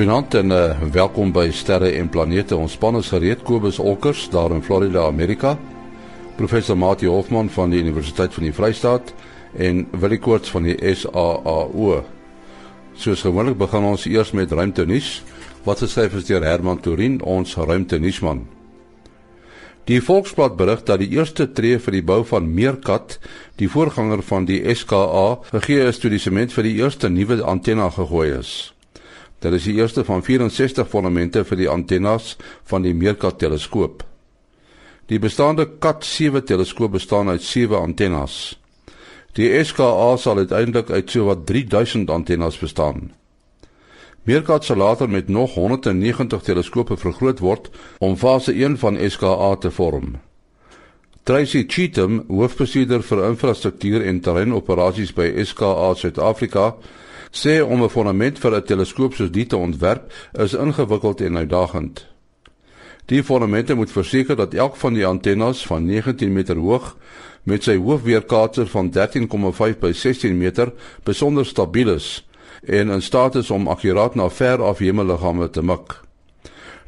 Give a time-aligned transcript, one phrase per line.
[0.00, 2.56] Goeienaand en uh, welkom by Sterre en Planete.
[2.56, 5.58] Ons span is gereed Kobus Olkers daar in Florida, Amerika.
[6.38, 9.12] Professor Mati Hofman van die Universiteit van die Vrystaat
[9.60, 11.98] en Willie Koorts van die SAAO.
[12.96, 15.10] Soos gewoonlik begin ons eers met ruimte nuus
[15.68, 18.46] wat geskryf is deur Herman Torin, ons ruimte nuusman.
[19.84, 23.18] Die Volksblad berig dat die eerste tree vir die bou van Meerkat,
[23.60, 27.92] die voorganger van die SKA, gegee is toe die sement vir die eerste nuwe antenna
[28.00, 28.70] gegooi is.
[29.40, 32.34] Dit is die eerste van 64 fondamente vir die antennes
[32.68, 34.02] van die Meerkat teleskoop.
[35.08, 38.60] Die bestaande Kat 7 teleskoop bestaan uit 7 antennes.
[39.32, 43.12] Die SKA sal uiteindelik uit sowat 3000 antennes bestaan.
[44.28, 49.70] Meerkat sal later met nog 190 teleskope vergroot word om fase 1 van SKA te
[49.70, 50.18] vorm.
[51.24, 56.74] Tracy Cheatham, hoofbestuurder vir infrastruktuur en terreinoperasies by SKA Suid-Afrika,
[57.30, 62.06] sê om 'n fondament vir 'n teleskoop soos die te ontwerp is ingewikkeld en uitdagend.
[63.06, 66.96] Die fondamente moet verseker dat elk van die antennes van 19 meter hoog
[67.42, 70.72] met sy hoofweerkaatser van 13,5 by 16 meter
[71.04, 72.26] besonder stabiel is
[72.60, 76.00] en in staat is om akkuraat na ver af hemelliggame te mik.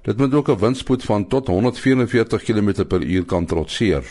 [0.03, 4.05] Dit moet ook 'n windspoed van tot 144 km/h kan trotseer.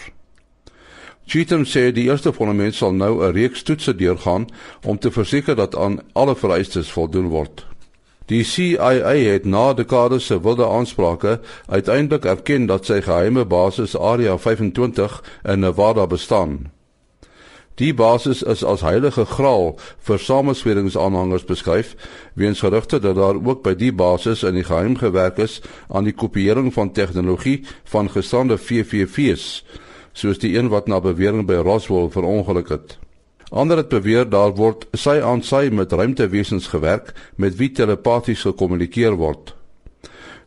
[1.25, 4.47] Cheatham sê die eerste fondament sal nou 'n reeks toetse deurgaan
[4.85, 7.65] om te verseker dat aan alle vereistes voldoen word.
[8.25, 14.37] Die CIA het na dekades se wilde aansprake uiteindelik erken dat sy geheime basis Area
[14.37, 16.71] 25 in Nevada bestaan.
[17.75, 21.95] Die basis is as heilige graal vir samesweringsaanhangers beskryf,
[22.33, 26.13] weens gerugte dat daar ook by die basis in die geheim gewerk is aan die
[26.13, 29.63] kopieering van tegnologie van gestrande VVV's
[30.13, 32.97] soos die een wat na bewering by Roswell verongeluk het.
[33.51, 39.17] Ander het beweer daar word sy aan sy met ruimtewesens gewerk met wie telepaties gekommunikeer
[39.19, 39.55] word.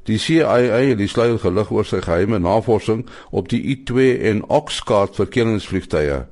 [0.05, 5.17] Die CIA het die sluier gelig oor sy geheime navorsing op die U2 en Oxcart
[5.17, 6.25] verkenningsvliegtuie.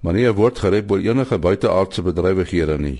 [0.00, 2.98] Maar nie word gerep oor enige buiteaardse bedrywighede nie.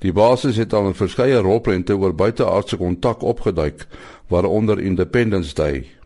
[0.00, 3.86] Die basis het al 'n verskeie rolprente oor buiteaardse kontak opgeduik,
[4.28, 5.99] waaronder Independence Day.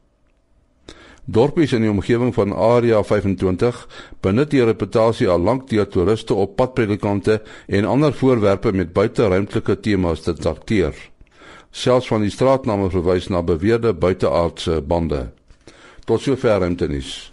[1.25, 3.79] Dorpies in die omgewing van Area 25
[4.21, 10.21] benut die reputasie al lank deur toeriste op padpredikante en ander voorwerpe met buiteruimtelike temas
[10.21, 10.93] te trakteer.
[11.71, 15.31] Selfs van die straatname verwys na beweerde buiteaardse bande.
[16.05, 17.33] Tot sover ruimtenis.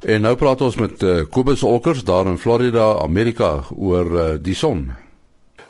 [0.00, 4.56] En nou praat ons met uh, Kobus Olkers daar in Florida, Amerika oor uh, die
[4.56, 4.86] son.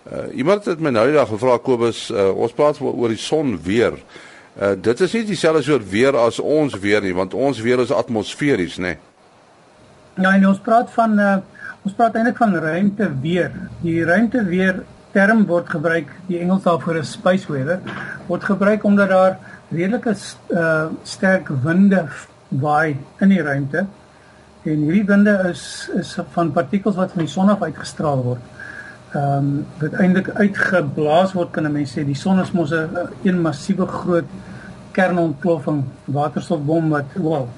[0.07, 3.57] Uh, iemand het my nou die dag gevra Kobus, uh, ons praat oor die son
[3.65, 3.99] weer.
[3.99, 4.28] Uh,
[4.59, 8.79] dit is nie dieselfde soort weer as ons weer nie, want ons weer is atmosferies,
[8.79, 8.97] nê.
[8.97, 8.99] Nee.
[10.19, 11.35] Ja, en ons praat van uh,
[11.87, 13.53] ons praat eintlik van ruimte weer.
[13.85, 14.81] Die ruimte weer
[15.15, 17.79] term word gebruik, die Engels daarvoor is space weather,
[18.27, 19.39] word gebruik omdat daar
[19.71, 22.03] redelike uh, sterk winde
[22.49, 23.87] waai in die ruimte.
[24.67, 25.63] En hierdie winde is
[25.95, 28.55] is van partikels wat van die son af uitgestraal word
[29.13, 32.89] ehm um, wat eintlik uitgeblaas word kan 'n mens sê die son is mos 'n
[33.23, 34.29] een, massiewe groot
[34.93, 37.49] kernontploffing waterstofbom wat wel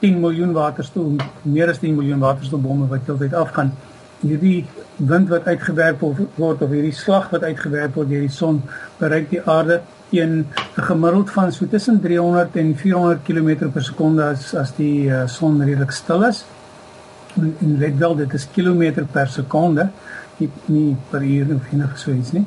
[0.00, 1.06] 10 miljoen waterstof
[1.42, 3.72] meer as 10 miljoen waterstofbomme wat heeltyd afgaan.
[4.20, 4.64] Hierdie
[4.96, 6.00] wind wat uitgewerk
[6.34, 8.62] word of hierdie slag wat uitgewerk word deur die son
[8.98, 10.46] bereik die aarde teen
[10.76, 15.26] 'n gemiddeld van so tussen 300 en 400 km per sekonde as as die uh,
[15.26, 16.44] son redelik stil is.
[17.36, 19.90] En, let wel dit is kilometer per sekonde
[20.38, 22.44] nie, nie per uur of enige so iets nie.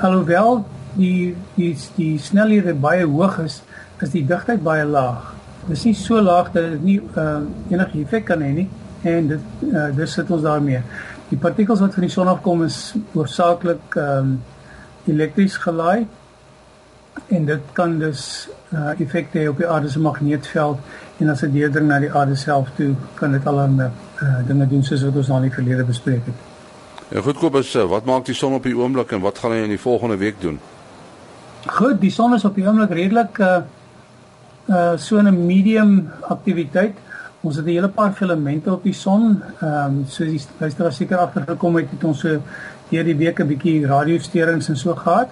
[0.00, 0.64] Alhoewel
[0.96, 3.62] die die die snelhede baie hoog is,
[4.02, 5.32] is die digtheid baie laag.
[5.66, 8.68] Dit is nie so laag dat dit nie uh, enige effek kan hê nie
[9.08, 10.82] en dit uh, dis sit ons daarmee.
[11.30, 12.80] Die partikels wat van die son afkom is
[13.14, 14.40] hoofsaaklik ehm um,
[15.10, 16.06] elektries gelaai
[17.34, 20.78] en dit kan dus uh, effekte hê op die aarde se magneetveld
[21.18, 23.90] en as dit deurdring na die aarde self toe kan dit allerlei
[24.22, 26.51] uh, dinge doen soos wat ons al in die verlede bespreek het.
[27.12, 29.64] Ja goed Kobus, eh, wat maak die son op die oomblik en wat gaan hy
[29.66, 30.54] in die volgende week doen?
[31.66, 33.58] Goed, die son is op die oomblik redelik uh
[34.72, 36.96] uh so 'n medium aktiwiteit.
[37.40, 39.42] Ons het 'n hele paar filamente op die son.
[39.60, 42.40] Ehm um, so die luisteraar seker agtergekom het het ons so
[42.88, 45.28] deur die week 'n bietjie radiosteurings en so gehad.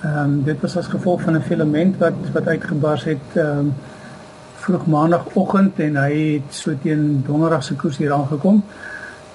[0.00, 3.74] Ehm um, dit was as gevolg van 'n filament wat wat uitgebars het ehm um,
[4.54, 8.62] vroeg maandagooggend en hy het so teen donderdag se koers hier aangekom.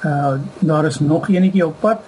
[0.05, 1.99] Uh daar is nog eenetjie op pad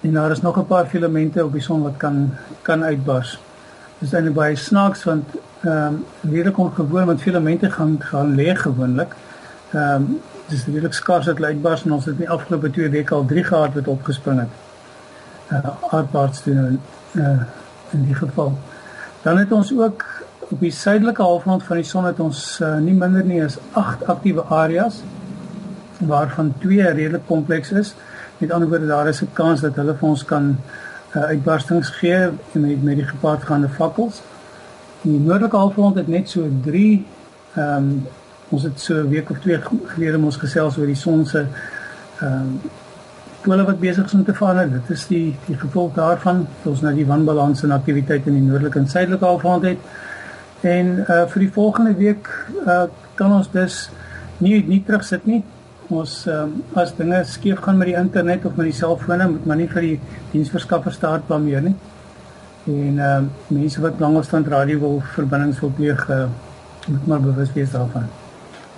[0.00, 3.40] en daar is nog 'n paar filamente op die son wat kan kan uitbars.
[3.98, 5.24] Dit is eintlik baie snaaks want
[5.60, 9.14] ehm um, redelik ongewoon want filamente gaan gaan lê gewoonlik.
[9.70, 13.14] Ehm um, dis redelik skaars dat uitbars en ons het in die afgelope 2 weke
[13.14, 14.48] al 3 gehad wat opgespring het.
[15.48, 16.80] Uh aardbars doen
[17.12, 17.40] uh
[17.90, 18.58] in die geval.
[19.22, 20.04] Dan het ons ook
[20.38, 24.06] op die suidelike halfrond van die son het ons uh, nie minder nie as 8
[24.06, 25.02] aktiewe areas
[26.06, 27.94] waarvan 2 redelik kompleks is.
[28.38, 30.56] Met ander woorde daar is 'n kans dat hulle vir ons kan
[31.16, 34.22] uh, uitbarstings gee met met die gepaardgaande fakkels.
[35.02, 37.06] Die noordelike halfrond het net so 3
[37.54, 38.06] ehm um,
[38.48, 41.46] ons het so 'n week of twee gelede ons gesels oor die son se
[42.20, 42.60] ehm um,
[43.40, 44.70] pole wat besig is om te verander.
[44.72, 48.42] Dit is die die gevolg daarvan dat ons nou die wanbalans en aktiwiteit in die
[48.42, 49.78] noordelike en suidelike halfrond het.
[50.60, 52.28] En uh vir die volgende week
[52.66, 52.82] uh
[53.14, 53.90] kan ons dus
[54.38, 55.42] nie nie terugsit nie.
[55.90, 59.58] Ons um, as dinge skeef gaan met die internet of met die selfone, moet maar
[59.58, 59.96] nie vir die
[60.30, 61.74] diensverskaffer staat blameer nie.
[62.70, 66.28] En uh mense wat langafstand radio wil verbindings wil pleeg, uh,
[66.86, 68.06] moet maar bewus wees daarvan.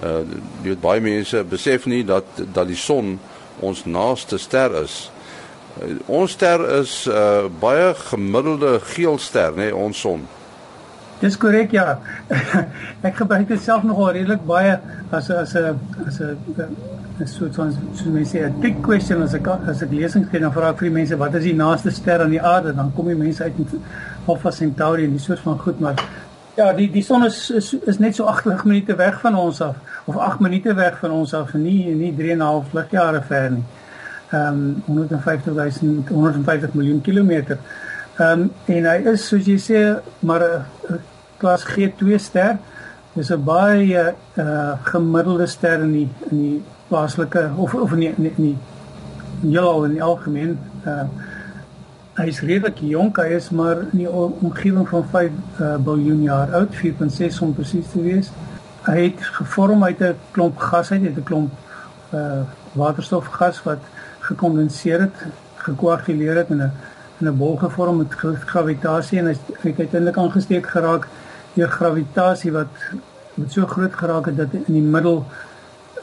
[0.00, 0.22] Uh
[0.62, 3.18] jy weet baie mense besef nie dat dat die son
[3.60, 5.10] ons naaste ster is.
[5.82, 10.24] Uh, ons ster is uh, baie gemiddelde geel ster, nê, nee, ons son.
[11.20, 11.98] Dis korrek ja.
[13.06, 14.78] ek gebruik dit self nogal redelik baie
[15.12, 15.76] as as 'n
[16.08, 19.90] as 'n 'n soort van so mense sê 'n big question as ek as ek
[19.90, 22.42] lesings gee dan vra ek vir die mense wat is die naaste ster aan die
[22.42, 23.68] aarde dan kom die mense uit met
[24.26, 25.94] Alpha Centauri en die soort van goed maar
[26.56, 29.76] ja die die son is is, is net so 80 minute weg van ons af
[30.04, 33.50] of 8 minute weg van ons af nie nie 3 en 'n half ligjare ver
[33.50, 33.64] nie.
[34.32, 37.58] Ehm um, 150 000 150 miljoen kilometer.
[38.18, 40.98] Ehm um, en hy is soos jy sê maar 'n
[41.36, 42.58] klas G2 ster.
[43.14, 48.32] Dis 'n baie uh gemiddelde ster in die in die plaaslike of of nie nie
[48.36, 48.56] nie
[49.42, 50.58] heelal in die algemeen.
[50.86, 51.04] Uh
[52.16, 55.30] hy is redelik jonk, hy is maar in die omgewing van 5
[55.60, 58.28] uh, biljoen jaar oud, 4.6 om presies te wees.
[58.84, 61.52] Hy het gevorm uit 'n klomp gas uit, 'n klomp
[62.14, 62.42] uh
[62.72, 63.80] waterstofgas wat
[64.20, 65.16] gekondenseer het,
[65.56, 66.72] gekoaguleer het in 'n
[67.20, 68.14] in 'n bol gevorm met
[68.46, 71.08] gravitasie en hy het uiteindelik aangesteek geraak
[71.54, 72.68] deur gravitasie wat
[73.34, 75.24] wat so groot geraak het dat in die middel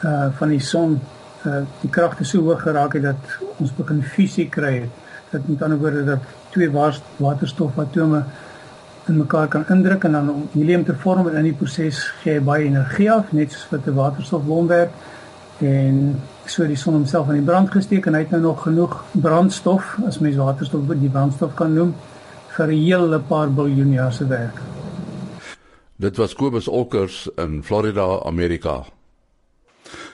[0.04, 1.00] uh van die son
[1.46, 4.90] uh die kragte so hoog geraak het dat ons begin fusie kry het.
[5.32, 6.20] Dit met ander woorde dat
[6.50, 6.70] twee
[7.18, 8.24] waterstofatome
[9.08, 12.38] in mekaar kan indruk en dan om helium te vorm en in die proses gee
[12.38, 14.92] hy baie energie af net soos wat 'n waterstofbom werk
[15.60, 19.04] en so die son homself aan die brand gesteek en hy het nou nog genoeg
[19.12, 21.96] brandstof as mens waterstof die brandstof kan noem
[22.58, 24.79] vir 'n hele paar biljoen jaar se werk.
[26.00, 28.86] Dit was Kobus Olkers in Florida, Amerika.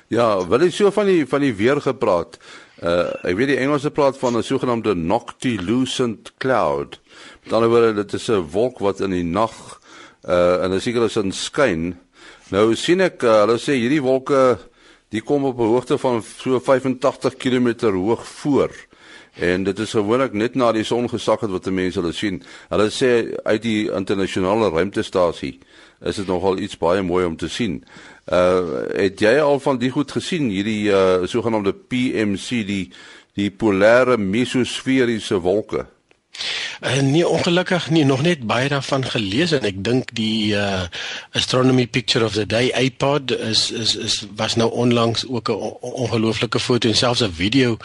[0.10, 2.40] Ja, wil jy so van die van die weer gepraat?
[2.82, 6.98] Uh ek weet die Engelse praat van 'n sogenaamde noctilucent cloud.
[7.44, 9.54] Met ander woorde, dit is 'n wolk wat in die nag
[10.26, 12.00] uh en 'n sekere sin skyn.
[12.50, 14.58] Nou sien ek uh, hulle sê hierdie wolke
[15.14, 18.72] die kom op 'n hoogte van so 85 km hoog voor.
[19.36, 22.40] En dit is gewoonlik net na die son gesak het wat mense hulle sien.
[22.72, 23.10] Hulle sê
[23.44, 25.58] uit die internasionale ruimtestasie
[26.06, 27.82] is dit nogal iets baie mooi om te sien.
[28.32, 32.86] Uh het jy al van die goed gesien hierdie uh sogenaamde PMC die
[33.36, 35.86] die polare mesosferiese wolke?
[36.84, 40.88] Uh, nee ongelukkig nie nog net baie daarvan gelees en ek dink die uh,
[41.32, 46.60] astronomy picture of the day iPod is is is was nou onlangs ook 'n ongelooflike
[46.60, 47.78] foto en selfs 'n video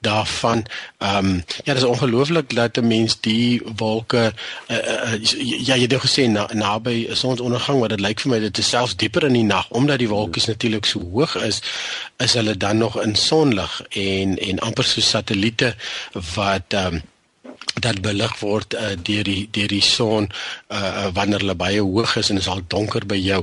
[0.00, 0.64] daarvan.
[0.98, 4.32] Ehm um, ja, dit is ongelooflik dat 'n mens die wolke
[4.70, 5.12] uh, uh,
[5.66, 8.68] ja, jy het nou gesê na, naby sonsondergang, maar dit lyk vir my dit is
[8.68, 11.62] selfs dieper in die nag omdat die wolkies natuurlik so hoog is,
[12.16, 15.74] is hulle dan nog in sonlig en en amper so satelliete
[16.34, 17.02] wat ehm um,
[17.80, 20.28] dat belig word uh, deur die deur die son
[20.68, 23.40] uh, wanneer hulle baie hoog is en is al donker by jou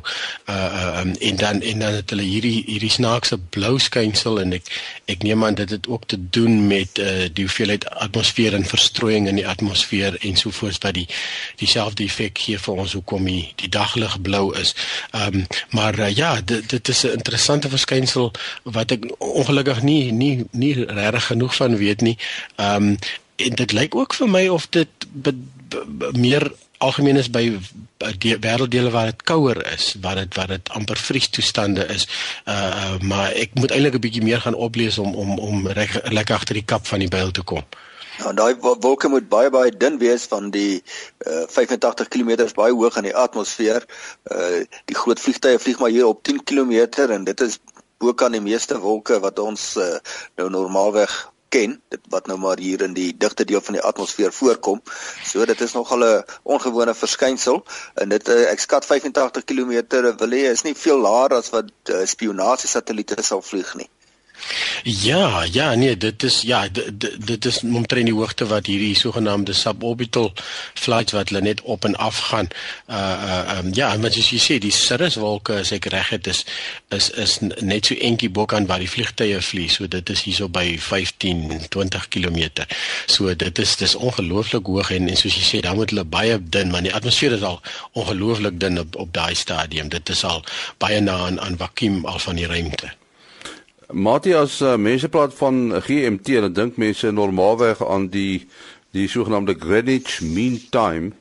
[0.50, 4.70] uh, um, en dan en dan het hulle hierdie hierdie snaakse blou skynsel en ek
[5.12, 9.28] ek neem aan dit het ook te doen met uh, die hoeveelheid atmosfeer en verstrooiing
[9.32, 11.08] in die atmosfeer ensovoorts wat die
[11.62, 14.74] dieselfde effek gee vir ons hoekom die, die daglig blou is.
[15.16, 18.32] Um, maar uh, ja, dit dit is 'n interessante verskynsel
[18.64, 22.18] wat ek ongelukkig nie nie nie regtig genoeg van weet nie.
[22.58, 22.98] Um,
[23.36, 25.34] en dit lyk ook vir my of dit be,
[25.70, 27.44] be, be, meer algemeen is by
[28.22, 32.08] die wêrelddele waar dit kouer is, waar dit waar dit amper vriestoestande is.
[32.46, 36.36] Uh, uh maar ek moet eintlik 'n bietjie meer gaan oplees om om om lekker
[36.36, 37.64] agter die kap van die byl te kom.
[38.20, 40.84] Nou daai wolke moet baie baie dun wees van die
[41.28, 43.86] uh, 85 km baie hoog in die atmosfeer.
[44.32, 47.60] Uh die groot vliegtye vlieg maar hier op 10 km en dit is
[47.98, 49.96] bo kan die meeste wolke wat ons uh,
[50.36, 51.12] nou normaalweg
[51.56, 54.82] ken dit wat nou maar hier in die digte deel van die atmosfeer voorkom.
[55.32, 57.64] So dit is nogal 'n ongewone verskynsel
[58.04, 59.74] en dit eh, ek skat 85 km
[60.24, 63.90] wil hê is nie veel laer as wat uh, spionasie satelliete sal vlieg nie.
[64.84, 69.54] Ja, ja, nee, dit is ja, dit, dit is omtrent die hoogte wat hierdie sogenaamde
[69.54, 70.34] suborbital
[70.74, 72.48] flights wat hulle net op en af gaan.
[72.90, 76.44] Uh uh um, ja, soos jy sê, die cirruswolke as ek reg het is
[76.94, 79.72] is is net so entjie bo kan waar die vliegtye vlieg.
[79.74, 82.68] So dit is hierso by 15, 20 km.
[83.08, 86.38] So dit is dis ongelooflik hoog en en soos jy sê, dan moet hulle baie
[86.40, 87.62] dun, maar die atmosfeer is al
[87.94, 89.90] ongelooflik dun op op daai stadium.
[89.90, 90.46] Dit is al
[90.78, 92.94] baie na aan aan vakuum al van die ruimte.
[93.94, 98.48] Matthias, uh, mense praat van GMT en dink mense normaalweg aan die
[98.96, 101.12] die sogenaamde Greenwich Mean Time.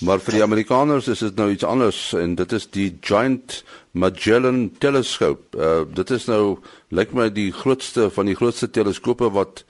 [0.00, 4.70] Maar vir die Amerikaners is dit nou iets anders en dit is die Giant Magellan
[4.78, 5.58] Telescope.
[5.58, 6.60] Uh, dit is nou
[6.94, 9.64] lyk my die grootste van die grootste teleskope wat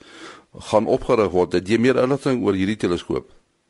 [0.71, 1.57] gaan opgerig word.
[1.57, 3.27] Het jy meer inligting oor hierdie teleskoop?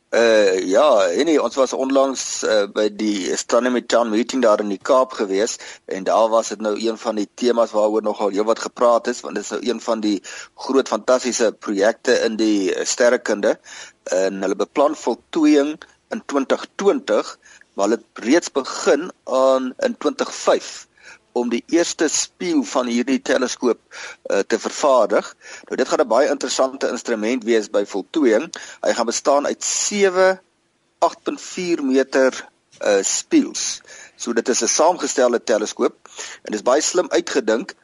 [0.10, 4.80] Uh ja, en ons was onlangs uh, by die Astronomy Town meeting daar in die
[4.82, 9.12] Kaap gewees en daar was dit nou een van die temas waaroor nogal heelwat gepraat
[9.14, 10.16] is want dit is nou een van die
[10.66, 13.60] groot fantastiese projekte in die sterrekunde
[14.10, 15.76] en hulle beplan voltooiing
[16.10, 17.38] in 2020
[17.76, 20.89] maar hulle het reeds begin aan in 2005
[21.40, 25.32] om die eerste spieël van hierdie teleskoop uh, te vervaardig.
[25.70, 28.50] Nou dit gaan 'n baie interessante instrument wees by voltooiing.
[28.86, 30.40] Hy gaan bestaan uit 7
[31.00, 32.48] 8.4 meter
[32.80, 33.82] uh spieëls.
[34.16, 35.96] So dit is 'n saamgestelde teleskoop
[36.44, 37.76] en dit is baie slim uitgedink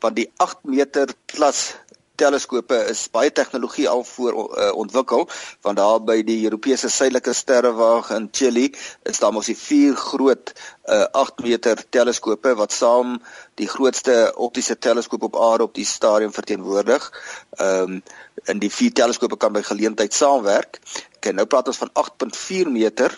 [0.00, 1.74] want die 8 meter klas
[2.20, 5.28] teleskope is baie tegnologie al voor uh, ontwikkel
[5.66, 8.68] want daar by die Europese suidelike sterrewag in Chili
[9.08, 10.52] is daar mos die vier groot
[10.84, 13.18] uh, 8 meter teleskope wat saam
[13.60, 17.10] die grootste optiese teleskoop op aarde op die stadium verteenwoordig.
[17.58, 18.02] Ehm um,
[18.48, 20.78] en die vier teleskope kan by geleentheid saamwerk.
[21.18, 23.12] Okay, nou praat ons van 8.4 meter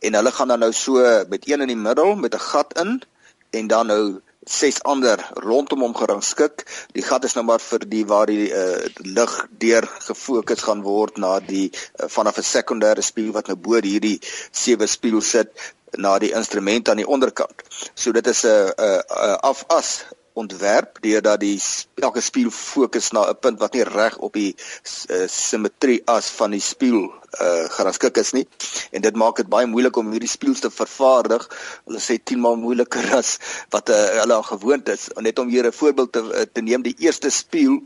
[0.00, 3.02] en hulle gaan dan nou so met een in die middel met 'n gat in
[3.50, 6.64] en dan nou ses ander rondom hom gerangskik.
[6.94, 11.18] Die gat is nou maar vir die waar die uh, lig deur gefokus gaan word
[11.18, 14.20] na die uh, vanaf 'n sekondêre spieël wat nou bo hierdie
[14.52, 15.50] sewe spieël sit
[15.98, 17.62] na die instrument aan die onderkant.
[17.94, 20.06] So dit is 'n uh, uh, uh, afas
[20.36, 21.56] ontwerp deurdat die
[22.04, 26.50] elke spieël fokus na 'n punt wat nie reg op die uh, simmetrie as van
[26.56, 28.44] die spieël uh, geraskik is nie
[28.92, 31.48] en dit maak dit baie moeilik om hierdie spieëls te vervaardig.
[31.86, 33.36] Hulle sê 10 maal moeiliker as
[33.74, 35.08] wat uh, hulle al gewoond is.
[35.20, 37.80] Net om hier 'n voorbeeld te te neem, die eerste spieël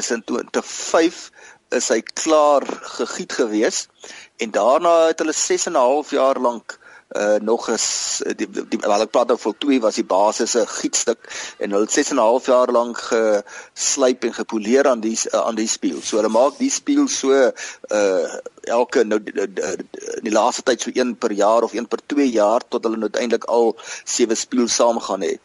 [0.00, 1.30] is in 2005
[1.76, 2.64] is hy klaar
[2.98, 3.88] gegiet gewees
[4.36, 6.78] en daarna het hulle 6 en 'n half jaar lank
[7.16, 10.66] uh nog is die, die, die wel ek praat nou vir 2 was die basiese
[10.68, 15.16] gietstuk en hulle het 6 en 'n half jaar lank geslyp en gepoleer aan die
[15.32, 16.02] uh, aan die spieël.
[16.02, 18.38] So hulle maak die spieël so uh
[18.68, 22.60] elke nou in die laaste tyd so een per jaar of een per 2 jaar
[22.68, 25.38] tot hulle nou uiteindelik al sewe spieëls saam gaan hê.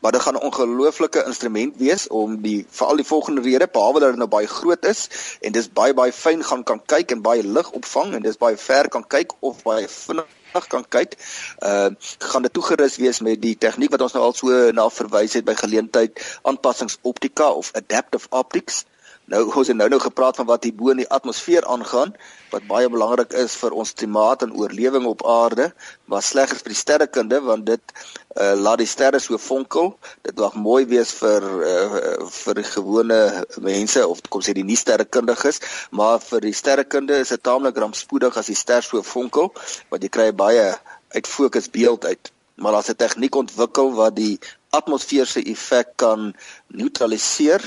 [0.00, 4.08] Maar dit gaan 'n ongelooflike instrument wees om die veral die volgende rede behalwe dat
[4.08, 5.08] dit nou baie groot is
[5.40, 8.56] en dis baie baie fyn gaan kan kyk en baie lig opvang en dis baie
[8.56, 11.14] ver kan kyk of baie vinnig nog kan kyk.
[11.58, 15.32] Uh gaan dit toegerus wees met die tegniek wat ons nou al so na verwys
[15.38, 18.84] het by geleentheid aanpassingsoptika of adaptive optics.
[19.30, 22.10] Nou ons het nou nou gepraat van wat hier bo in die atmosfeer aangaan
[22.50, 25.68] wat baie belangrik is vir ons klimaat en oorlewing op aarde,
[26.10, 29.92] maar sleg is vir die sterrekunde want dit uh, laat die sterre so vonkel.
[30.26, 32.02] Dit mag mooi wees vir uh,
[32.40, 33.20] vir gewone
[33.62, 35.62] mense of kom sê die nie sterrekundiges,
[35.94, 39.52] maar vir die sterrekunde is dit taamlik rampspoedig as die ster so vonkel
[39.94, 40.72] want jy kry baie
[41.14, 42.34] uit fokus beeld uit.
[42.58, 44.40] Maar daar's 'n tegniek ontwikkel wat die
[44.74, 46.34] atmosfeer se effek kan
[46.66, 47.62] neutraliseer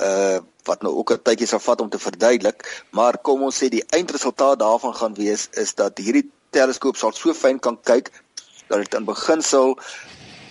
[0.00, 3.68] uh wat nou ook 'n tydjie sal vat om te verduidelik, maar kom ons sê
[3.68, 8.12] die eindresultaat daarvan gaan wees is dat hierdie teleskoop sal so fyn kan kyk
[8.68, 9.78] dat dit in beginsel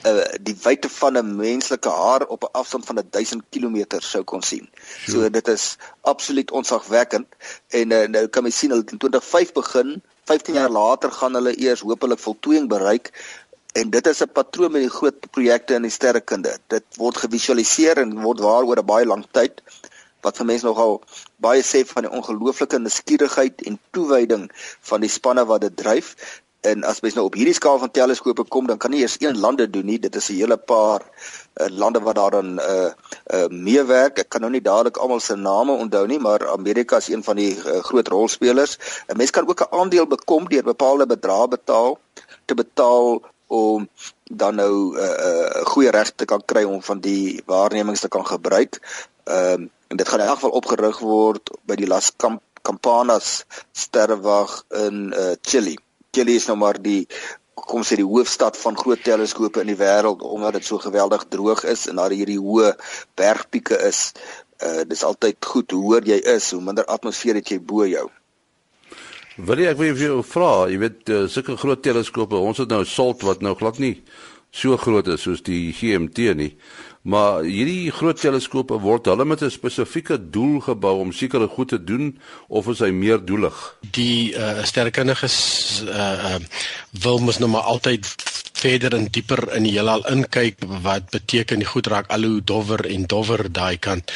[0.06, 4.42] uh die wyte van 'n menslike haar op 'n afstand van 1000 km sou kon
[4.42, 4.70] sien.
[5.06, 5.12] Sure.
[5.12, 7.28] So dit is absoluut onsagwekkend
[7.68, 11.60] en uh, nou kan jy sien hulle in 2005 begin, 15 jaar later gaan hulle
[11.60, 13.12] eers hopelik voltooiing bereik
[13.78, 16.58] En dit is 'n patroon met die groot projekte in die sterrekunde.
[16.68, 19.62] Dit word gevisualiseer en word waar oor 'n baie lang tyd
[20.22, 21.02] wat vir mense nogal
[21.44, 24.50] baie sê van die ongelooflike nuuskierigheid en toewyding
[24.90, 26.16] van die spanne wat dit dryf.
[26.66, 29.38] En as mens nou op hierdie skaal van teleskope kom, dan kan nie eers een
[29.40, 30.00] lande doen nie.
[30.00, 31.02] Dit is 'n hele paar
[31.62, 32.90] uh, lande wat daarin uh
[33.34, 34.20] uh meewerk.
[34.20, 37.36] Ek kan nou nie dadelik almal se name onthou nie, maar Amerika is een van
[37.36, 38.78] die uh, groot rolspelers.
[39.08, 42.00] 'n Mens kan ook 'n aandeel bekom deur bepaalde bedrae betaal
[42.46, 43.90] te betaal om
[44.24, 48.08] dan nou 'n uh, uh, goeie reg te kan kry om van die waarnemings te
[48.08, 48.82] kan gebruik.
[49.24, 52.12] Ehm um, en dit gaan in elk geval opgerig word by die Las
[52.62, 55.78] Campanas sterrewag in uh, Chili.
[56.12, 57.06] Chili is nou maar die
[57.68, 61.64] kom sê die hoofstad van groot teleskope in die wêreld omdat dit so geweldig droog
[61.68, 62.76] is en daar hierdie hoë
[63.20, 64.12] bergpieke is.
[64.64, 68.08] Uh dis altyd goed hoe hoër jy is, hoe minder atmosfeer het jy bo jou.
[69.38, 72.72] Wil jy ek wil vir jou vra, jy weet uh, sulke groot teleskope, ons het
[72.74, 74.00] nou SALT wat nou glad nie
[74.58, 76.52] so groot is soos die GMT nie.
[77.08, 81.84] Maar hierdie groot teleskope word hulle met 'n spesifieke doel gebou om sekere goed te
[81.84, 83.56] doen of is hy meer doelig?
[83.96, 85.38] Die uh, sterrenkundiges
[85.88, 86.36] uh, uh,
[86.92, 88.12] wil mos nou maar altyd
[88.62, 92.86] verder en dieper in die heelal inkyk wat beteken die goed raak al hoe dowwer
[92.90, 94.14] en dowwer daai kant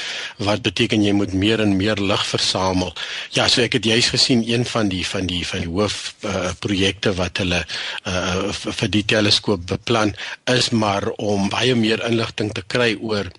[0.48, 2.94] wat beteken jy moet meer en meer lig versamel
[3.38, 6.52] ja so ek het juis gesien een van die van die van die hoof uh,
[6.66, 8.50] projekte wat hulle uh,
[8.82, 10.16] vir die teleskoop beplan
[10.56, 13.32] is maar om baie meer inligting te kry oor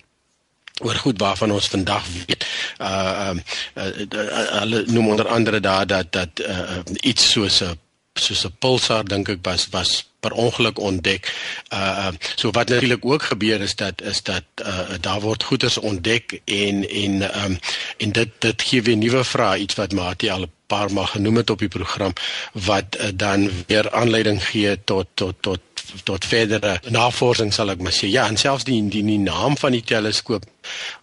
[0.81, 2.45] oor goed waarvan ons vandag weet.
[2.81, 3.31] Uh
[3.77, 7.77] hulle uh, uh, noem onder andere daar dat dat uh, iets soos 'n
[8.13, 11.23] soos 'n pulsar dink ek was was per ongeluk ontdek.
[11.73, 16.41] Uh so wat natuurlik ook gebeur is dat is dat uh daar word goeders ontdek
[16.45, 17.59] en en um
[17.97, 21.41] en dit dit gee weer nuwe vrae iets wat Mati al 'n paar maal genoem
[21.41, 22.13] het op die program
[22.69, 25.61] wat uh, dan weer aanleiding gee tot tot tot
[26.03, 28.09] tot verdere navorsing sal ek maar sê.
[28.11, 30.47] Ja, en selfs die die, die naam van die teleskoop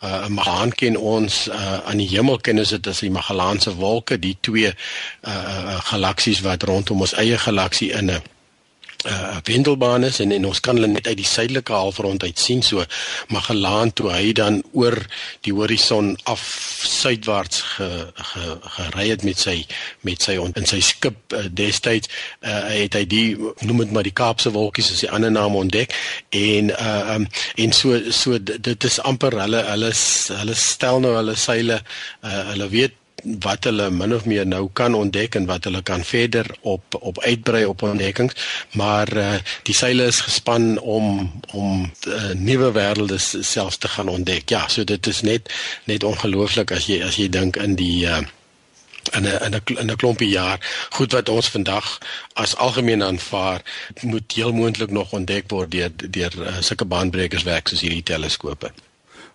[0.04, 4.18] uh Magellan ken ons uh aan die hemel ken ons dit as die Magellaanse wolke,
[4.18, 4.74] die twee uh,
[5.30, 8.22] uh galaksies wat rondom ons eie galaksie in 'n
[9.08, 12.62] uh pendelbaan is en en ons kan hulle net uit die suidelike halfrond uit sien
[12.62, 12.84] so
[13.32, 14.96] Magellan toe hy dan oor
[15.46, 16.42] die horison af
[16.84, 19.56] suidwaarts ge, ge, gery het met sy
[20.04, 22.10] met sy in sy skip uh, destyds
[22.44, 23.26] uh, het hy die
[23.64, 25.96] noem dit maar die Kaapse wolkies as die ander naam ontdek
[26.36, 27.26] en uh um,
[27.56, 29.92] en so so dit is amper hulle hulle
[30.42, 34.94] hulle stel nou hulle seile uh, hulle weet wat hulle min of meer nou kan
[34.94, 38.34] ontdek en wat hulle kan verder op op uitbrei op ontdekkings.
[38.72, 44.48] Maar uh, die seile is gespan om om uh, nuwe wêrelde selfs te gaan ontdek.
[44.48, 45.52] Ja so dit is net
[45.84, 48.20] net ongelooflik as jy as jy dink in die uh,
[49.16, 50.58] in 'n in 'n in 'n klompie jaar.
[50.90, 51.98] Goed wat ons vandag
[52.32, 53.62] as algemeen aanvaar
[54.00, 58.72] moet heel moontlik nog ontdek word deur deur uh, sulke baanbrekers werk soos hierdie teleskope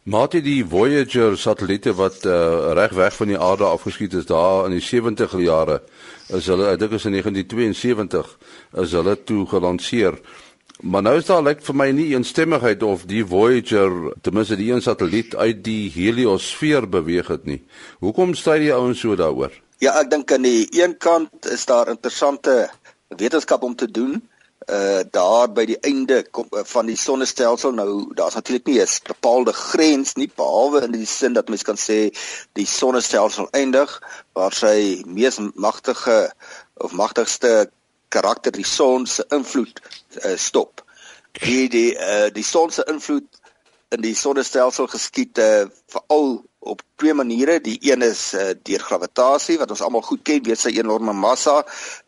[0.06, 4.76] Mate die Voyager satelliete wat uh, reg weg van die aarde afgeskiet is daar in
[4.76, 5.80] die 70er jare
[6.30, 8.30] is hulle ek dink is in 1972
[8.84, 10.20] is hulle toe gelanseer.
[10.86, 14.60] Maar nou is daar lyk like vir my nie eensstemmigheid of die Voyager ten minste
[14.62, 17.64] die een satelliet uit die heliosfeer beweeg het nie.
[18.06, 19.58] Hoekom stry die ouens so daaroor?
[19.82, 22.68] Ja, ek dink aan die een kant is daar interessante
[23.10, 24.22] wetenskap om te doen
[24.66, 28.88] uh daar by die einde kom, uh, van die sonnestelsel nou daar's natuurlik nie 'n
[29.04, 32.10] bepaalde grens nie behalwe in die sin dat mens kan sê
[32.54, 34.02] die sonnestelsel eindig
[34.34, 36.34] waar sy mees magtige
[36.74, 37.70] of magtigste
[38.10, 39.82] karakter die son se invloed
[40.26, 40.84] uh, stop.
[41.32, 43.42] Die die uh, die son se invloed
[43.90, 47.60] in die sonnestelsel geskied uh, veral op twee maniere.
[47.62, 51.62] Die een is uh, deur gravitasie wat ons almal goed ken, weet sy enorme massa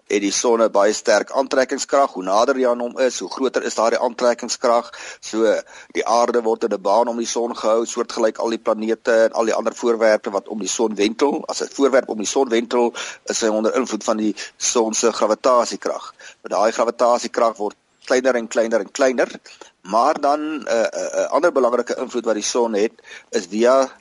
[0.07, 2.13] het die son 'n baie sterk aantrekkingskrag.
[2.13, 4.91] Hoe nader jy aan hom is, hoe groter is daardie aantrekkingskrag.
[5.19, 5.55] So
[5.93, 9.31] die aarde word in 'n baan om die son gehou, soortgelyk al die planete en
[9.31, 11.43] al die ander voorwerpe wat om die son wentel.
[11.47, 12.93] As 'n voorwerp om die son wentel,
[13.25, 16.13] is hy onder invloed van die son se gravitasiekrag.
[16.41, 19.29] Maar daai gravitasiekrag word kleiner en kleiner en kleiner.
[19.81, 22.93] Maar dan 'n uh, uh, uh, ander belangrike invloed wat die son het,
[23.29, 23.91] is via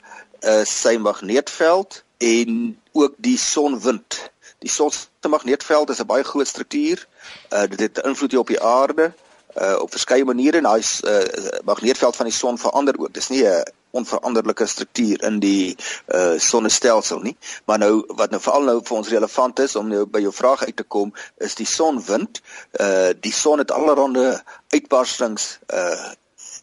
[0.40, 4.30] uh, sy magneetveld en ook die sonwind.
[4.58, 7.06] Die son se magneetveld is 'n baie groot struktuur.
[7.52, 9.12] Uh dit het invloed op die aarde
[9.56, 13.12] uh op verskeie maniere en daai uh, magneetveld van die son verander ook.
[13.12, 17.36] Dis nie 'n onveranderlike struktuur in die uh sonnestelsel nie.
[17.64, 20.64] Maar nou wat nou veral nou vir ons relevant is om nou by jou vraag
[20.64, 22.40] uit te kom, is die sonwind.
[22.80, 26.12] Uh die son het allerlei uitbarstings uh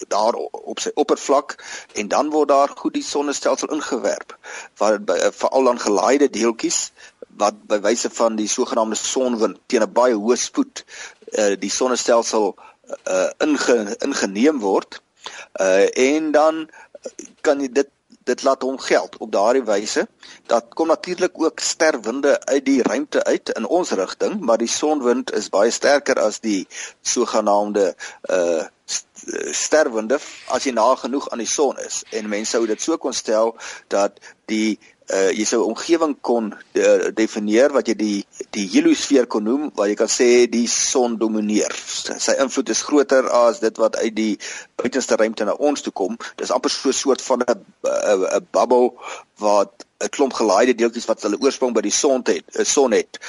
[0.08, 1.58] daar op sy oppervlak
[1.93, 4.38] en dan word daar goed die sonnestelsel ingewerp
[4.77, 4.99] waar
[5.32, 6.91] veral dan gelaaide deeltjies
[7.38, 10.86] wat by wyse van die sogenaamde sonwind teen 'n baie hoë spoed
[11.38, 12.53] uh, die sonnestelsel
[13.08, 15.01] uh, inge, ingeneem word.
[15.62, 16.69] Uh, en dan
[17.41, 17.89] kan jy dit
[18.23, 20.06] dit laat hom geld op daardie wyse.
[20.47, 25.34] Dat kom natuurlik ook sterwinde uit die ruimte uit in ons rigting maar die sonwind
[25.36, 26.67] is baie sterker as die
[27.01, 27.95] sogenaamde
[28.32, 28.63] uh
[29.51, 30.19] sterwende
[30.51, 32.03] as jy na genoeg aan die son is.
[32.11, 33.55] En mense sou dit so kon stel
[33.93, 34.19] dat
[34.51, 34.79] die
[35.13, 38.19] uh jy sou omgewing kon de, definieer wat jy die
[38.56, 41.73] die heliosfeer kon noem waar jy kan sê die son domineer.
[42.26, 44.34] Sy invloed is groter as dit wat uit die
[44.80, 46.17] buitenste ruimte na ons toe kom.
[46.41, 48.93] Dis amper so 'n soort van 'n 'n bubble
[49.39, 53.19] wat 'n klomp gelaaide deeltjies wat hulle oorsprong by die son het, 'n son het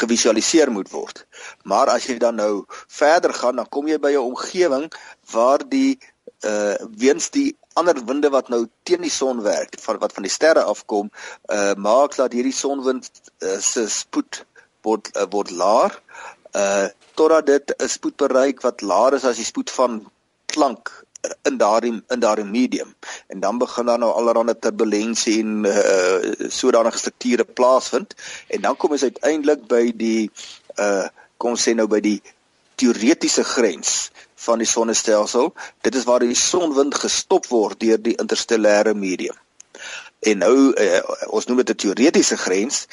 [0.00, 1.26] gevisualiseer moet word.
[1.62, 4.92] Maar as jy dan nou verder gaan, dan kom jy by 'n omgewing
[5.32, 5.98] waar die
[6.42, 10.32] uh weens die ander winde wat nou teen die son werk van wat van die
[10.32, 11.10] sterre afkom
[11.56, 13.10] uh maak dat hierdie sonwind
[13.42, 14.44] uh, se spoed
[14.82, 15.96] word uh, word laer.
[16.56, 20.02] Uh totdat dit 'n spoed bereik wat laer is as die spoed van
[20.46, 20.90] klank
[21.42, 22.94] in daardie in daardie medium.
[23.26, 28.14] En dan begin dan nou allerlei turbulensie en uh sodanige strukture plaasvind.
[28.46, 30.30] En dan kom ons uiteindelik by die
[30.76, 31.06] uh
[31.36, 32.20] kom ons sê nou by die
[32.74, 34.10] teoretiese grens
[34.46, 35.52] van die sonnestelsel.
[35.86, 39.38] Dit is waar die sonwind gestop word deur die interstellêre medium.
[40.22, 41.00] En nou uh,
[41.34, 42.86] ons noem dit 'n teoretiese grens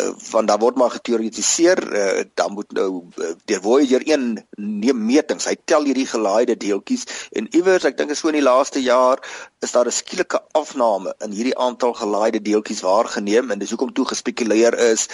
[0.00, 5.04] uh, want daar word maar geteoretiseer uh, dan moet nou uh, deur Voyager 1 neem
[5.04, 5.44] metings.
[5.44, 7.04] Hy tel hierdie gelaaide deeltjies
[7.36, 9.20] en iewers ek dink so in die laaste jaar
[9.60, 14.08] is daar 'n skielike afname in hierdie aantal gelaaide deeltjies waargeneem en dis hoekom toe
[14.14, 15.08] gespekuleer is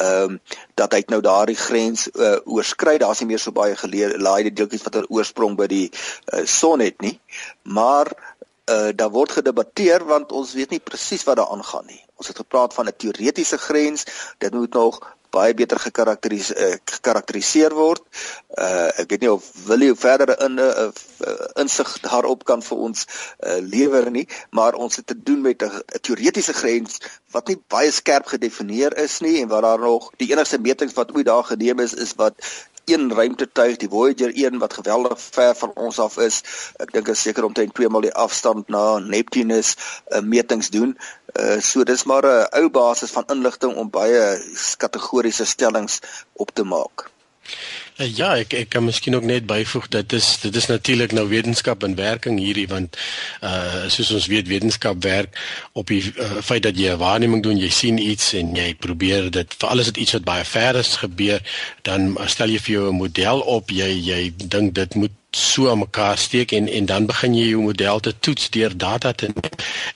[0.00, 0.40] ehm um,
[0.74, 2.96] dat hy nou daardie grens uh, oorskry.
[2.98, 5.90] Daar's nie meer so baie gelaaide deeltjies wat 'n oorsprong by die
[6.32, 7.20] uh, son het nie.
[7.62, 8.29] Maar uh
[8.94, 12.02] daar word gedebatteer want ons weet nie presies wat daar aangaan nie.
[12.20, 14.04] Ons het gepraat van 'n teoretiese grens.
[14.38, 18.02] Dit moet nog baie beter gekarakteriseer uh, gekarakteriseer word.
[18.58, 20.88] Uh ek weet nie of wil jy verdere in 'n uh,
[21.26, 25.62] uh, insig daarop kan vir ons uh, lewer nie, maar ons het te doen met
[25.62, 26.98] 'n teoretiese grens
[27.30, 31.14] wat nie baie skerp gedefinieer is nie en waar daar nog die enigste metings wat
[31.14, 32.34] ooit daar geneem is is wat
[32.84, 36.42] een ruimtetuig, die Voyager 1 wat geweldig ver van ons af is.
[36.82, 40.96] Ek dink is seker omtrent 2 maal die afstand na Neptunus uh, metings doen.
[41.34, 44.24] Uh, so dis maar 'n ou basis van inligting om baie
[44.76, 46.00] kategoriese stellings
[46.32, 47.10] op te maak.
[48.00, 51.12] Uh, ja, ek ek kan miskien ook net byvoeg dat dit is dit is natuurlik
[51.12, 52.96] nou wetenskap en werking hierdie want
[53.44, 55.36] uh soos ons weet wetenskap werk
[55.72, 59.30] op die uh, feit dat jy 'n waarneming doen, jy sien iets en jy probeer
[59.30, 61.40] dit vir alles wat iets wat baie ver is gebeur,
[61.82, 65.78] dan stel jy vir jou 'n model op, jy jy dink dit moet so aan
[65.78, 69.28] mekaar steek en en dan begin jy jou model te toets deur data te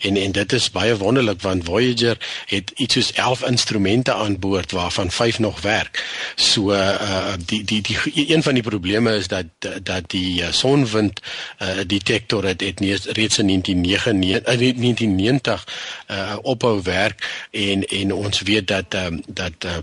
[0.01, 4.70] en en dit is baie wonderlik want Voyager het iets soos 11 instrumente aan boord
[4.70, 6.05] waarvan 5 nog werk.
[6.35, 9.47] So uh die die die een van die probleme is dat
[9.83, 11.20] dat die uh, sonwind
[11.59, 15.66] uh detektor het, het nie, reeds in 1999 uh, 1990
[16.11, 19.77] uh ophou werk en en ons weet dat um, dat uh,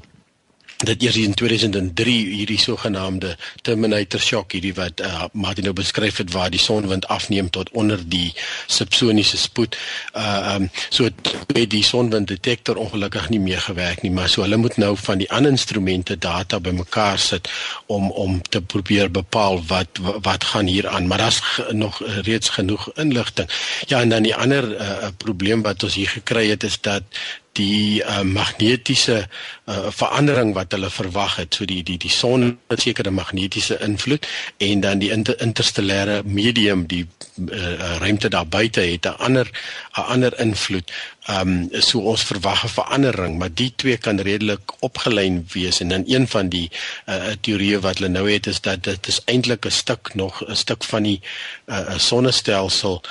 [0.84, 6.32] dat eers in 2003 hierdie sogenaamde terminator shock hierdie wat uh, Martin nou beskryf het
[6.32, 8.34] waar die sonwind afneem tot onder die
[8.66, 9.78] subsoniese spoed.
[10.18, 14.58] Uh um so het die sonwind detektor ongelukkig nie meer gewerk nie, maar so hulle
[14.58, 17.50] moet nou van die ander instrumente data bymekaar sit
[17.86, 21.42] om om te probeer bepaal wat wat gaan hier aan, maar daar's
[21.72, 23.50] nog reeds genoeg inligting.
[23.88, 27.04] Ja, en dan die ander uh, probleem wat ons hier gekry het is dat
[27.60, 29.28] die uh, magnetiese
[29.68, 34.28] uh, verandering wat hulle verwag het so die die die son het sekere magnetiese invloed
[34.64, 37.04] en dan die inter, interstellêre medium die
[37.50, 39.52] uh, ruimte daar buite het 'n ander
[39.98, 40.92] 'n ander invloed.
[41.28, 45.88] Ehm um, so ons verwag 'n verandering, maar die twee kan redelik opgelyn wees en
[45.88, 46.72] dan een van die
[47.06, 50.56] uh, teorieë wat hulle nou het is dat dit is eintlik 'n stuk nog 'n
[50.56, 51.22] stuk van die
[51.66, 53.02] uh, sonnestelsel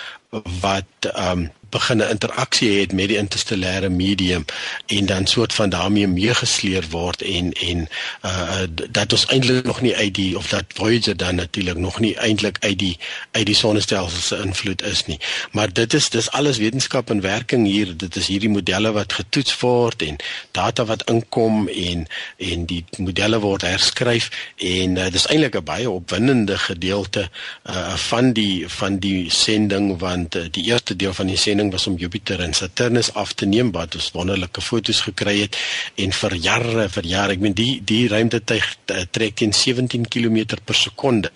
[0.60, 4.44] wat ehm um, begin 'n interaksie het met die interstellêre medium
[4.86, 7.88] en dan soort van daarmee meegesleer word en en
[8.24, 12.16] uh dat ons eintlik nog nie uit die of dat Voyager dan natuurlik nog nie
[12.16, 12.98] eintlik uit die
[13.30, 15.20] uit die sonnestelsel se invloed is nie.
[15.50, 17.96] Maar dit is dis alles wetenskap en werking hier.
[17.96, 20.16] Dit is hierdie modelle wat getoets word en
[20.50, 25.90] data wat inkom en en die modelle word herskryf en uh, dis eintlik 'n baie
[25.90, 27.30] opwindende gedeelte
[27.70, 31.86] uh van die van die sending want uh, die eerste deel van die sending was
[31.86, 35.58] om Jupiter en Saturnus af te neem wat ons wonderlike foto's gekry het
[35.94, 37.32] en vir jare vir jare.
[37.32, 41.30] Ek meen die die ruimtetuig eh, trek teen 17 km per sekonde.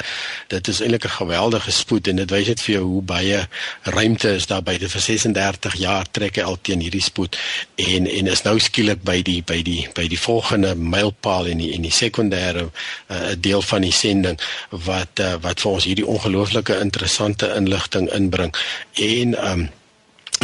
[0.49, 3.41] Dit is eintlik 'n geweldige spoed en dit wys net vir jou hoe baie
[3.83, 7.37] ruimte is daar buite vir 36 jaar trek hy al teen hierdie spoed
[7.77, 11.73] en en is nou skielik by die by die by die volgende mylpaal in die
[11.75, 14.39] in die sekondêre uh, deel van die sending
[14.71, 18.55] wat uh, wat vir ons hierdie ongelooflike interessante inligting inbring.
[18.95, 19.69] En um,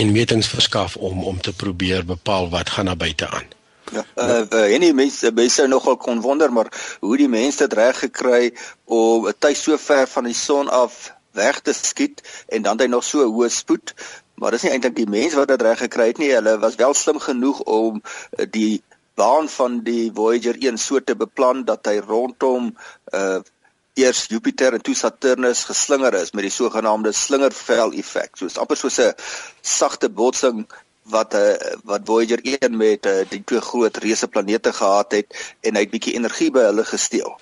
[0.01, 3.49] en metings verskaf om om te probeer bepaal wat gaan na buite aan.
[3.93, 6.69] Ja, uh, uh, en die mense mense nogal kon wonder maar
[7.01, 8.53] hoe die mense dit reg gekry
[8.85, 12.87] om 'n tyd so ver van die son af weg te skiet en dan hy
[12.87, 13.95] nog so hoë spoed
[14.35, 16.33] maar dis nie eintlik die mense wat dit reg gekry het nie.
[16.33, 18.83] Hulle was wel slim genoeg om uh, die
[19.15, 22.77] baan van die Voyager 1 so te beplan dat hy rondom
[23.13, 23.41] uh
[24.01, 28.37] eers Jupiter en toe Saturnus geslinger is met die sogenaamde slingervel effek.
[28.37, 29.13] So is amper soos 'n
[29.61, 30.65] sagte botsing
[31.11, 35.57] wat uh, eh, wat Voyager 1 met uh, die twee groot reuse planete gehad het
[35.61, 37.37] en hy het bietjie energie by hulle gesteel.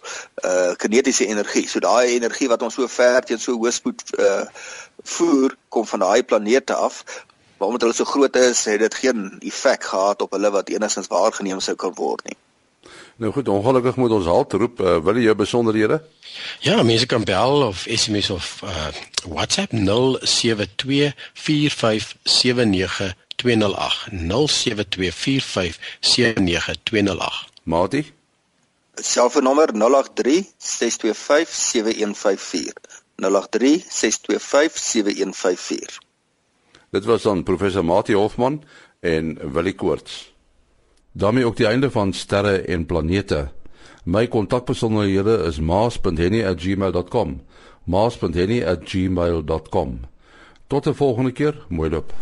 [0.44, 1.66] Uh kinetiese energie.
[1.68, 4.44] So daai energie wat ons so ver teen so hoë spoed uh
[5.04, 7.04] voer kom van daai planete af.
[7.58, 11.10] Maar omdat hulle so groot is, het dit geen effek gehad op hulle wat enigstens
[11.10, 12.38] waargeneem sou kan word nie.
[13.18, 14.80] Nou goed, ongelukkig moet ons halt roep.
[14.80, 15.96] Uh, wil jy jou besonderhede?
[16.62, 18.86] Ja, mense kan bel of SMS of uh,
[19.26, 19.80] WhatsApp 0724579208.
[24.14, 24.22] 0724579208.
[27.62, 28.12] Mati?
[28.94, 29.74] Selfoonnommer 0836257154.
[33.18, 33.26] 0836257154.
[36.90, 38.64] Dit was dan professor Mati Hofman
[39.00, 40.36] en Willie Koorts
[41.12, 43.48] daarmee ook die einde van sterre en planete.
[44.04, 47.40] My kontakbesonderhede is maas.henny@gmail.com.
[47.84, 50.00] maas.henny@gmail.com.
[50.66, 52.12] Tot 'n volgende keer, mooi loop.